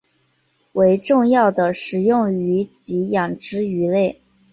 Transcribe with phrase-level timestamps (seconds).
[0.71, 4.19] 为重要的食用鱼及养殖鱼类。